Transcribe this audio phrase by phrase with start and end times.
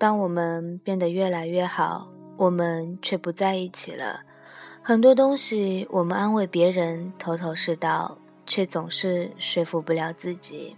[0.00, 4.20] 当我们变得越来越好，我们却不在一起了。
[4.80, 8.16] 很多东西，我们安慰别人头头是道，
[8.46, 10.74] 却总是说服不了自己。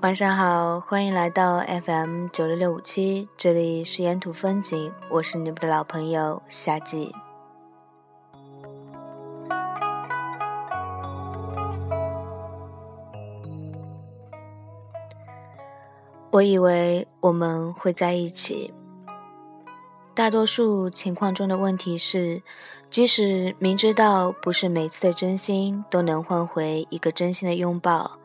[0.00, 7.14] 晚上好，欢迎来到 FM 九六六五七，这里是沿途风景，我是你们的老朋友夏季。
[16.36, 18.70] 我以为我们会在一起。
[20.14, 22.42] 大多数情况中的问题是，
[22.90, 28.18] 即使明知道不是每次的真心都能换回一个真心的拥抱，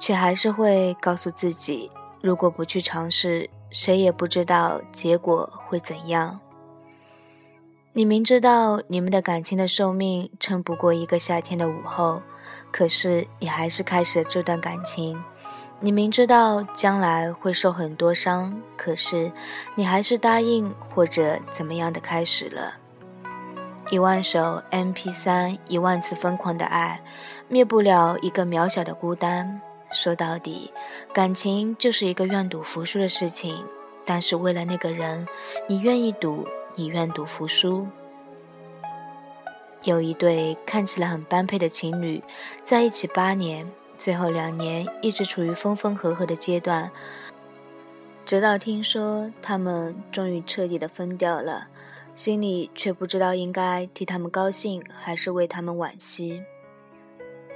[0.00, 1.88] 却还是会告诉自己，
[2.20, 6.40] 如果不去尝试，谁也不知道结果会怎样。
[7.92, 12.20] 你明知道你们的感情的寿命撑不过一个夏天的午后，
[12.72, 15.22] 可是你还是开始了这段感情。
[15.80, 19.30] 你明知道将来会受很多伤，可是
[19.74, 22.74] 你还是答应或者怎么样的开始了。
[23.90, 26.98] 一万首 MP3，一万次疯狂的爱，
[27.48, 29.60] 灭不了一个渺小的孤单。
[29.92, 30.72] 说到底，
[31.12, 33.62] 感情就是一个愿赌服输的事情。
[34.06, 35.26] 但是为了那个人，
[35.68, 37.86] 你愿意赌，你愿赌服输。
[39.82, 42.22] 有一对看起来很般配的情侣，
[42.64, 43.70] 在一起八年。
[43.96, 46.90] 最后两年一直处于分分合合的阶段，
[48.24, 51.68] 直到听说他们终于彻底的分掉了，
[52.14, 56.42] 心里却不知道应该替他们高兴还是为他们惋惜。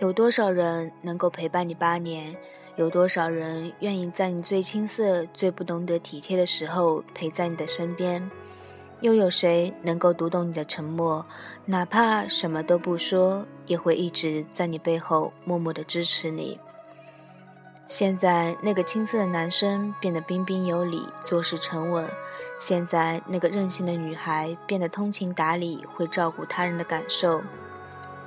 [0.01, 2.37] 有多少人能够陪伴你八年？
[2.77, 8.31] 有多少人愿意在你最青涩、最不懂得体贴的时候陪在你的身边？
[9.01, 11.25] 又有谁能够读懂你的沉默？
[11.67, 16.59] 哪怕什么都不说，也会一直在你背后默默的支持你。
[17.87, 22.05] 现在那个青涩的男生变得彬彬有礼，做事沉稳；
[22.61, 27.41] 现在那个任性的女孩变得通情达理，会照顾他人的感受。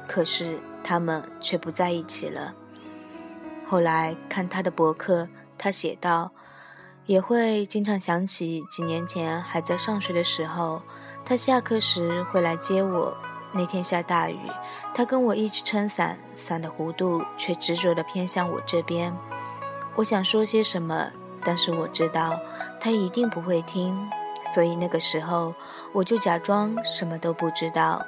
[0.07, 2.53] 可是他们却不在一起了。
[3.67, 6.31] 后来看他的博客，他写道。
[7.11, 10.81] 也会经常想起几年前还在上学的时候，
[11.25, 13.13] 他下课时会来接我。
[13.51, 14.39] 那天下大雨，
[14.95, 19.11] 他跟我一起撑伞，伞的弧度却执着地偏向我这边。
[19.95, 21.11] 我想说些什么，
[21.43, 22.39] 但是我知道
[22.79, 23.93] 他一定不会听，
[24.55, 25.53] 所以那个时候
[25.91, 28.01] 我就假装什么都不知道。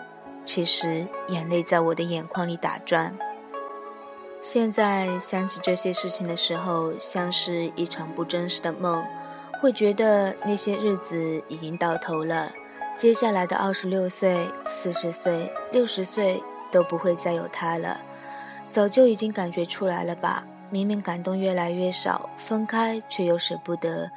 [0.45, 3.13] 其实眼泪在我的眼眶里打转。
[4.43, 9.01] 现在想起这些事情的时候，像是一场不真实的梦，
[9.61, 12.51] 会觉得那些日子已经到头了。
[12.93, 16.43] 接下来的二十六岁、四十岁、六十岁
[16.73, 17.97] 都不会再有他了，
[18.69, 20.43] 早就已经感觉出来了吧？
[20.69, 24.11] 明明感动越来越少，分开却又舍不得，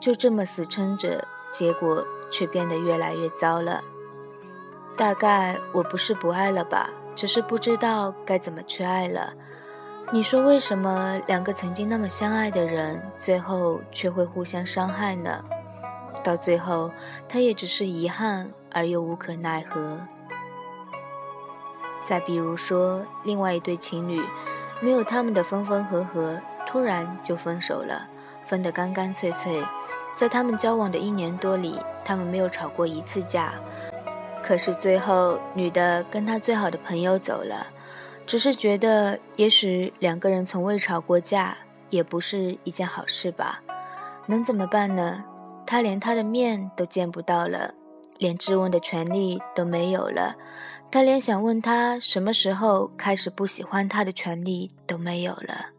[0.00, 3.84] 就这么死撑着，结果却变得越来越糟了。
[4.96, 9.32] 大概我不是不爱了吧，只是不知道该怎么去爱了。
[10.10, 15.44] 你说为什么两个曾经那么相爱的人，最后却会互相伤害呢？
[16.24, 16.90] 到最后，
[17.28, 19.98] 他也只是遗憾而又无可奈何。
[22.06, 24.22] 再比如说，另外一对情侣，
[24.80, 28.08] 没有他们的分分合合，突然就分手了，
[28.46, 29.62] 分得干干脆脆。
[30.16, 33.52] 在他们交往的一年多里，他们没有吵过一次架。
[34.42, 37.66] 可是最后，女的跟她最好的朋友走了。
[38.28, 41.56] 只是觉得，也许两个人从未吵过架，
[41.88, 43.62] 也不是一件好事吧？
[44.26, 45.24] 能怎么办呢？
[45.64, 47.72] 他连他的面都见不到了，
[48.18, 50.36] 连质问的权利都没有了，
[50.90, 55.70] 他连想问他什么时候开始不喜欢他的权利都没有了。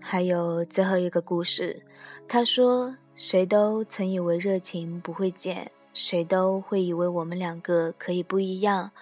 [0.00, 1.82] 还有最后一个故事，
[2.28, 8.92] 他说：“谁都曾以为热情不会减，谁都会以为我们两个可以不一样。”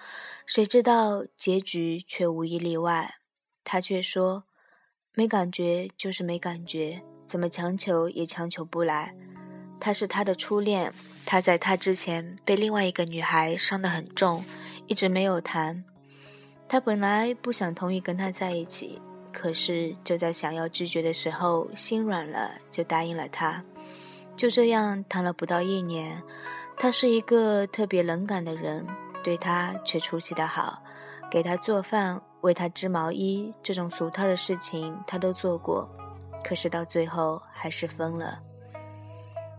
[0.45, 3.15] 谁知道结局却无一例外，
[3.63, 4.43] 他却说
[5.15, 9.15] ：“没感觉就是没感觉，怎么强求也强求不来。”
[9.79, 10.93] 他是他的初恋，
[11.25, 14.43] 他在他之前被另外一个女孩伤得很重，
[14.87, 15.83] 一直没有谈。
[16.67, 19.01] 他本来不想同意跟他在一起，
[19.31, 23.63] 可是就在想要拒绝的时候，心软了，就答应了他。
[24.35, 26.23] 就这样谈了不到一年，
[26.77, 28.85] 他是一个特别冷感的人。
[29.23, 30.83] 对他却出奇的好，
[31.31, 35.89] 给他做饭，为他织毛衣，这种俗套的事情他都做过，
[36.43, 38.39] 可是到最后还是分了。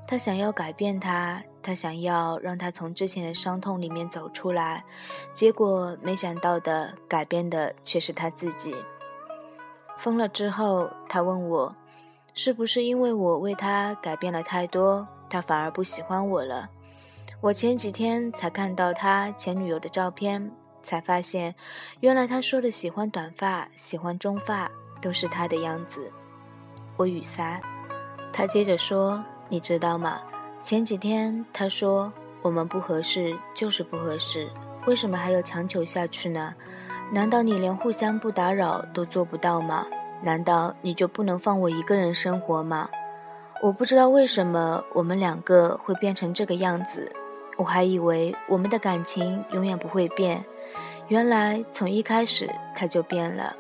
[0.07, 4.85] 他想要改变他，他想要让他从之前的伤痛里面走出来，
[5.33, 8.77] 结果没想到的改变的却是他自己。
[9.97, 11.75] 疯了之后，他问我，
[12.35, 16.69] 是不是因为我为他改变了太多，他反而不喜欢我了？
[17.45, 20.51] 我前几天才看到他前女友的照片，
[20.83, 21.55] 才发现，
[22.01, 24.71] 原来他说的喜欢短发、喜欢中发，
[25.03, 26.11] 都是他的样子。
[26.97, 27.61] 我语塞。
[28.33, 30.23] 他接着说：“你知道吗？
[30.63, 32.11] 前几天他说
[32.41, 34.49] 我们不合适，就是不合适，
[34.87, 36.55] 为什么还要强求下去呢？
[37.13, 39.87] 难道你连互相不打扰都做不到吗？
[40.23, 42.89] 难道你就不能放我一个人生活吗？
[43.61, 47.13] 我不知道为什么我们两个会变成这个样子，
[47.57, 50.45] 我还以为我们的感情永远不会变，
[51.09, 53.57] 原来从一开始他就变了。”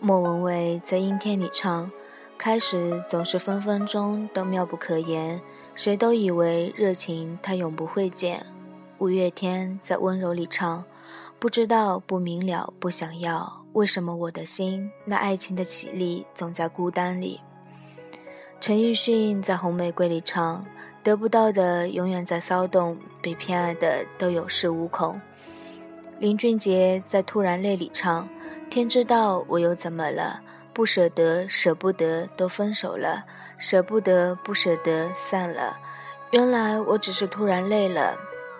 [0.00, 1.90] 莫文蔚在阴天里唱，
[2.36, 5.40] 开始总是分分钟都妙不可言，
[5.74, 8.44] 谁都以为热情它永不会减。
[8.98, 10.84] 五月天在温柔里唱，
[11.38, 17.40] 不知道不明了不想要，为什么我的心那爱情的绮丽总在孤单里。
[18.60, 20.64] 陈奕迅在红玫瑰里唱，
[21.06, 25.20] 得不到的永远在骚动，被偏爱的都有恃无恐。
[26.18, 28.28] 林俊杰在突然泪里唱。
[28.68, 30.40] 天知道我又怎么了？
[30.72, 33.22] 不舍得，舍不得，都分手了；
[33.56, 35.78] 舍不得，不舍得，散了。
[36.32, 38.16] 原来我只是突然累了，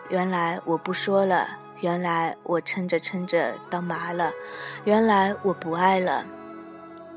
[0.09, 1.49] 原来我不说了，
[1.81, 4.31] 原来我撑着撑着到麻了，
[4.85, 6.25] 原来我不爱了。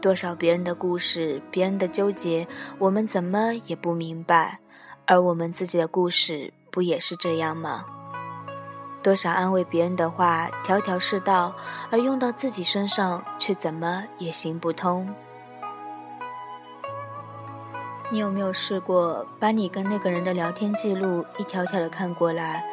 [0.01, 2.47] 多少别人的故事，别人的纠结，
[2.79, 4.57] 我们怎么也不明白，
[5.11, 7.83] 而我们自己的故事，不也是这样吗？
[9.01, 11.51] 多少安慰别人的话，条条是道，
[11.89, 15.11] 而用到自己身上，却怎么也行不通。
[18.11, 22.63] 你有没有试过，把你跟那个人的聊天记录一条条的看过来，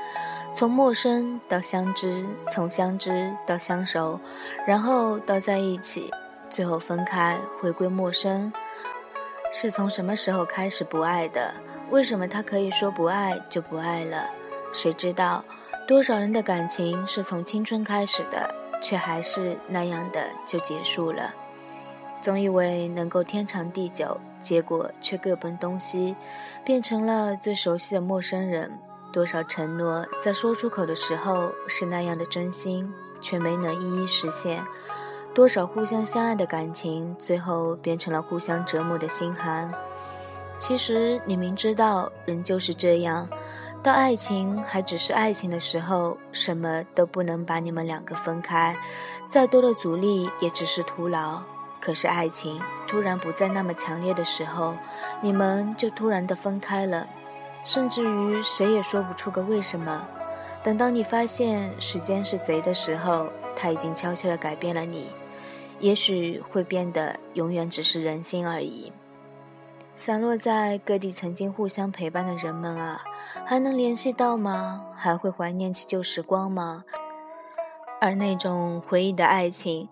[0.54, 4.20] 从陌生到相知，从相知到相熟，
[4.66, 6.12] 然后到在一起，
[6.50, 8.52] 最后分开，回归陌生？
[9.50, 11.54] 是从什么时候开始不爱的？
[11.90, 14.26] 为什么他可以说不爱就不爱了？
[14.72, 15.44] 谁知道？
[15.86, 18.52] 多少人的感情是从青春开始的，
[18.82, 21.32] 却还是那样的就结束了。
[22.20, 26.16] 总以为能够天长地久，结果却各奔东西，
[26.64, 28.76] 变成了最熟悉的陌生人。
[29.12, 34.62] 多少承诺在说出口的时候是那样的真心，却没能一一实现。
[35.32, 39.72] 多少互相相爱的感情，最后变成了互相折磨的心寒。
[40.58, 43.28] 其实你明知道，人就是这样。
[43.82, 48.76] 到爱情还只是爱情的时候，什么都不能把你们两个分开，
[49.28, 51.40] 再多的阻力也只是徒劳。
[51.78, 54.74] 可是爱情突然不再那么强烈的时候，
[55.20, 57.06] 你们就突然的分开了，
[57.64, 60.04] 甚至于谁也说不出个为什么。
[60.64, 65.06] 等到你发现时间是贼的时候，他已经悄悄的改变了你，
[65.78, 68.90] 也许会变得永远只是人心而已。
[69.96, 73.02] 散落在各地曾经互相陪伴的人们啊，
[73.44, 74.87] 还能联系到吗？
[74.94, 76.84] 还会怀念起旧时光吗？
[78.00, 79.88] 而那种回忆的爱情，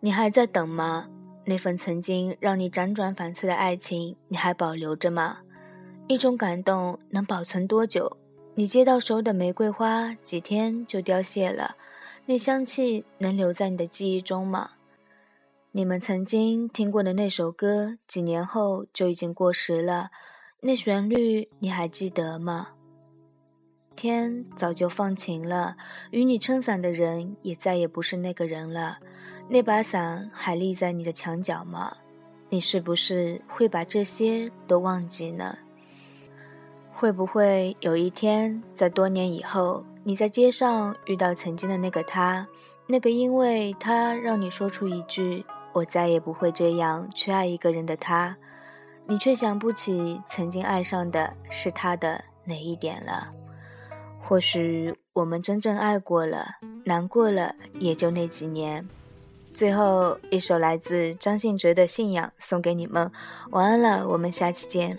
[0.00, 1.08] 你还在等吗？
[1.46, 5.38] 那份曾经让你辗转反侧的爱情，你还保留着吗？
[6.06, 8.16] 一种感动能保存多久？
[8.54, 11.76] 你接到手的玫瑰花，几天就凋谢了，
[12.26, 14.72] 那香气能留在你的记忆中吗？
[15.76, 20.08] 你们曾经听过的那首歌，几年后就已经过时了。
[20.60, 22.68] 那旋律你还记得吗？
[23.94, 25.76] 天早就放晴了，
[26.12, 28.96] 与你撑伞的人也再也不是那个人了。
[29.50, 31.94] 那把伞还立在你的墙角吗？
[32.48, 35.58] 你是不是会把这些都忘记呢？
[36.94, 42.48] 会不会有一天，在多年以后，你在街上遇到曾经的那个他，
[42.86, 45.44] 那个因为他让你说出一句。
[45.76, 48.34] 我再也不会这样去爱一个人的他，
[49.06, 53.28] 你却想不起曾经爱上的是他的哪一点了。
[54.18, 56.54] 或许我们真正爱过了，
[56.86, 58.88] 难过了也就那几年。
[59.52, 63.12] 最后一首来自张信哲的《信仰》送给你们，
[63.50, 64.98] 晚安了，我们下期见。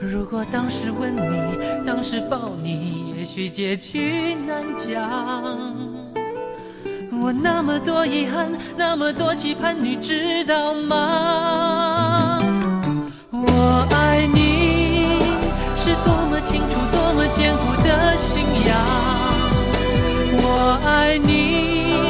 [0.00, 5.76] 如果当时吻你，当时抱你，也许结局难讲。
[7.22, 12.40] 我那么多遗憾，那么多期盼，你知道吗？
[13.30, 15.18] 我爱你
[15.76, 18.78] 是多么清楚，多么坚固的信仰。
[20.42, 22.09] 我爱你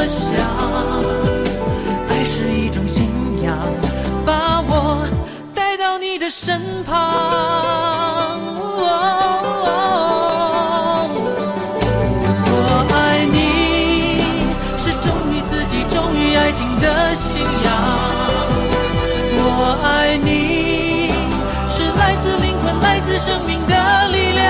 [0.00, 0.32] 么想，
[2.08, 3.10] 爱是一种信
[3.44, 3.54] 仰，
[4.24, 5.06] 把我
[5.54, 6.96] 带到你的身旁。
[12.46, 14.24] 我爱你
[14.78, 17.68] 是忠于自己，忠于爱情的信仰。
[19.36, 21.12] 我爱你
[21.70, 23.74] 是来自灵魂，来自生命的
[24.08, 24.48] 力量。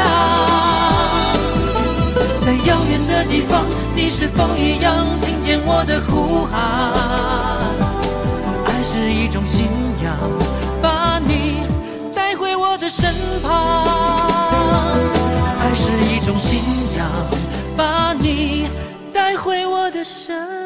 [2.46, 3.66] 在遥远的地方，
[3.96, 5.04] 你是否一样
[5.50, 6.92] 见我的呼喊？
[8.66, 9.66] 爱是一种信
[10.00, 10.16] 仰，
[10.80, 11.64] 把你
[12.14, 13.84] 带回我的身旁。
[15.58, 16.60] 爱是一种信
[16.96, 17.04] 仰，
[17.76, 18.68] 把你
[19.12, 20.59] 带回我的身